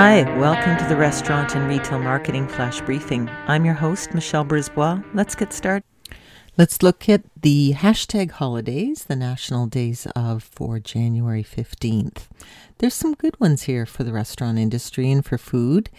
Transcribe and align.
Hi, 0.00 0.22
welcome 0.38 0.76
to 0.76 0.84
the 0.84 0.94
Restaurant 0.94 1.56
and 1.56 1.68
Retail 1.68 1.98
Marketing 1.98 2.46
Flash 2.46 2.80
Briefing. 2.82 3.28
I'm 3.48 3.64
your 3.64 3.74
host, 3.74 4.14
Michelle 4.14 4.44
Brisbois. 4.44 5.02
Let's 5.12 5.34
get 5.34 5.52
started. 5.52 5.82
Let's 6.56 6.84
look 6.84 7.08
at 7.08 7.24
the 7.42 7.72
hashtag 7.72 8.30
holidays, 8.30 9.06
the 9.06 9.16
national 9.16 9.66
days 9.66 10.06
of 10.14 10.44
for 10.44 10.78
January 10.78 11.42
15th. 11.42 12.28
There's 12.78 12.94
some 12.94 13.14
good 13.14 13.40
ones 13.40 13.62
here 13.62 13.86
for 13.86 14.04
the 14.04 14.12
restaurant 14.12 14.56
industry 14.56 15.10
and 15.10 15.24
for 15.24 15.36
food. 15.36 15.90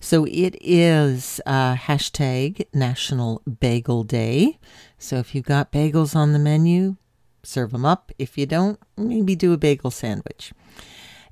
So 0.00 0.26
it 0.26 0.58
is 0.60 1.40
uh, 1.46 1.76
hashtag 1.76 2.66
National 2.74 3.40
Bagel 3.60 4.04
Day. 4.04 4.58
So 4.98 5.16
if 5.16 5.34
you've 5.34 5.46
got 5.46 5.72
bagels 5.72 6.14
on 6.14 6.34
the 6.34 6.38
menu, 6.38 6.96
serve 7.42 7.72
them 7.72 7.86
up. 7.86 8.12
If 8.18 8.36
you 8.36 8.44
don't, 8.44 8.78
maybe 8.98 9.34
do 9.34 9.54
a 9.54 9.56
bagel 9.56 9.90
sandwich. 9.90 10.52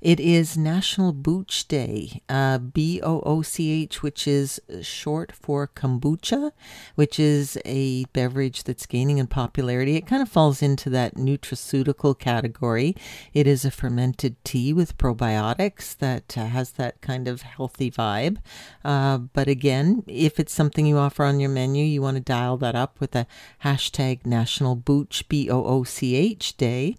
It 0.05 0.19
is 0.19 0.55
National 0.55 1.13
Booch 1.13 1.67
Day, 1.67 2.21
uh, 2.29 2.59
B 2.59 3.01
O 3.01 3.21
O 3.21 3.41
C 3.41 3.71
H, 3.71 4.03
which 4.03 4.27
is 4.27 4.61
short 4.83 5.31
for 5.31 5.67
kombucha, 5.67 6.51
which 6.93 7.19
is 7.19 7.57
a 7.65 8.05
beverage 8.13 8.65
that's 8.65 8.85
gaining 8.85 9.17
in 9.17 9.25
popularity. 9.25 9.95
It 9.95 10.05
kind 10.05 10.21
of 10.21 10.29
falls 10.29 10.61
into 10.61 10.91
that 10.91 11.15
nutraceutical 11.15 12.19
category. 12.19 12.95
It 13.33 13.47
is 13.47 13.65
a 13.65 13.71
fermented 13.71 14.35
tea 14.43 14.73
with 14.73 14.95
probiotics 14.99 15.97
that 15.97 16.37
uh, 16.37 16.45
has 16.45 16.73
that 16.73 17.01
kind 17.01 17.27
of 17.27 17.41
healthy 17.41 17.89
vibe. 17.89 18.37
Uh, 18.83 19.17
but 19.17 19.47
again, 19.47 20.03
if 20.05 20.39
it's 20.39 20.53
something 20.53 20.85
you 20.85 20.99
offer 20.99 21.23
on 21.23 21.39
your 21.39 21.49
menu, 21.49 21.83
you 21.83 22.03
want 22.03 22.17
to 22.17 22.21
dial 22.21 22.57
that 22.57 22.75
up 22.75 22.99
with 22.99 23.15
a 23.15 23.25
hashtag 23.63 24.23
National 24.23 24.75
Booch, 24.75 25.27
B 25.29 25.49
O 25.49 25.65
O 25.65 25.83
C 25.83 26.15
H 26.15 26.57
Day. 26.57 26.95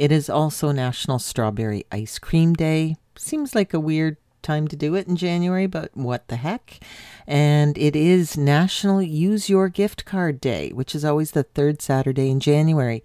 It 0.00 0.10
is 0.10 0.30
also 0.30 0.72
National 0.72 1.18
Strawberry 1.18 1.84
Ice 1.92 2.18
Cream 2.18 2.54
Day. 2.54 2.96
Seems 3.16 3.54
like 3.54 3.74
a 3.74 3.78
weird 3.78 4.16
time 4.40 4.66
to 4.68 4.74
do 4.74 4.94
it 4.94 5.06
in 5.06 5.14
January, 5.14 5.66
but 5.66 5.94
what 5.94 6.26
the 6.28 6.36
heck? 6.36 6.80
And 7.26 7.76
it 7.76 7.94
is 7.94 8.34
National 8.34 9.02
Use 9.02 9.50
Your 9.50 9.68
Gift 9.68 10.06
Card 10.06 10.40
Day, 10.40 10.70
which 10.70 10.94
is 10.94 11.04
always 11.04 11.32
the 11.32 11.42
third 11.42 11.82
Saturday 11.82 12.30
in 12.30 12.40
January. 12.40 13.04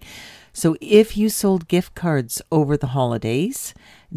So 0.56 0.74
if 0.80 1.18
you 1.18 1.28
sold 1.28 1.68
gift 1.68 1.94
cards 1.94 2.40
over 2.50 2.78
the 2.78 2.86
holidays, 2.86 3.74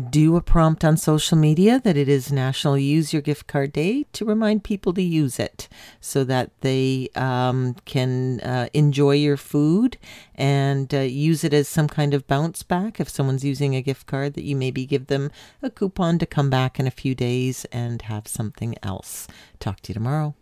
do 0.10 0.38
a 0.38 0.42
prompt 0.42 0.86
on 0.86 0.96
social 0.96 1.38
media 1.38 1.82
that 1.84 1.98
it 1.98 2.08
is 2.08 2.32
National 2.32 2.78
Use 2.78 3.12
Your 3.12 3.22
Gift 3.22 3.46
Card 3.46 3.74
Day 3.74 4.06
to 4.14 4.24
remind 4.24 4.64
people 4.64 4.94
to 4.94 5.02
use 5.02 5.38
it 5.38 5.68
so 6.00 6.24
that 6.24 6.52
they 6.62 7.10
um, 7.14 7.76
can 7.84 8.40
uh, 8.40 8.70
enjoy 8.74 9.16
your 9.16 9.36
food 9.36 9.98
and 10.34 10.94
uh, 10.96 11.00
use 11.00 11.44
it 11.44 11.54
as 11.54 11.68
some 11.68 11.90
kind 11.90 12.14
of 12.14 12.26
bounce 12.26 12.64
back. 12.64 13.02
If 13.02 13.10
someone's 13.10 13.44
using 13.44 13.76
a 13.76 13.82
gift 13.82 14.08
card, 14.08 14.36
that 14.36 14.46
you 14.46 14.56
maybe 14.56 14.86
give 14.86 15.08
them 15.08 15.32
a 15.62 15.70
coupon 15.70 16.20
to 16.20 16.26
come 16.26 16.50
back 16.50 16.80
in 16.80 16.88
a 16.88 16.92
few 16.92 17.16
days 17.16 17.66
and 17.66 18.04
have 18.04 18.30
something 18.30 18.76
else. 18.82 19.28
Talk 19.60 19.82
to 19.82 19.90
you 19.90 19.96
tomorrow. 19.96 20.36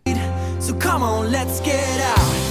So 0.59 0.75
come 0.75 1.01
on, 1.01 1.31
let's 1.31 1.59
get 1.61 1.99
out. 2.01 2.46